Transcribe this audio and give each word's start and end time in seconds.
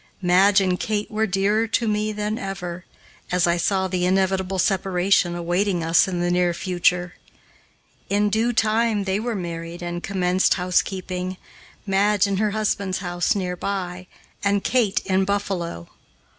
Madge 0.23 0.59
and 0.61 0.79
Kate 0.79 1.11
were 1.11 1.27
dearer 1.27 1.67
to 1.67 1.87
me 1.87 2.11
than 2.11 2.39
ever, 2.39 2.85
as 3.31 3.45
I 3.45 3.57
saw 3.57 3.87
the 3.87 4.03
inevitable 4.07 4.57
separation 4.57 5.35
awaiting 5.35 5.83
us 5.83 6.07
in 6.07 6.21
the 6.21 6.31
near 6.31 6.55
future. 6.55 7.13
In 8.09 8.31
due 8.31 8.51
time 8.51 9.03
they 9.03 9.19
were 9.19 9.35
married 9.35 9.83
and 9.83 10.01
commenced 10.01 10.55
housekeeping 10.55 11.37
Madge 11.85 12.25
in 12.25 12.37
her 12.37 12.49
husband's 12.49 12.97
house 12.97 13.35
near 13.35 13.55
by, 13.55 14.07
and 14.43 14.63
Kate 14.63 15.01
in 15.05 15.23
Buffalo. 15.23 15.87